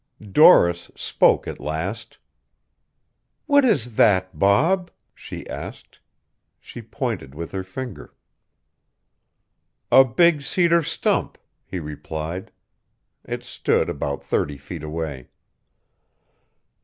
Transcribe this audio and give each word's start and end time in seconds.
Doris 0.31 0.89
spoke 0.95 1.47
at 1.47 1.59
last. 1.59 2.17
"What 3.45 3.63
is 3.63 3.97
that, 3.97 4.39
Bob?" 4.39 4.89
she 5.13 5.47
asked. 5.47 5.99
She 6.59 6.81
pointed 6.81 7.35
with 7.35 7.51
her 7.51 7.63
finger. 7.63 8.15
"A 9.91 10.03
big 10.03 10.41
cedar 10.41 10.81
stump," 10.81 11.37
he 11.63 11.77
replied. 11.79 12.51
It 13.25 13.43
stood 13.43 13.89
about 13.89 14.25
thirty 14.25 14.57
feet 14.57 14.81
away. 14.81 15.27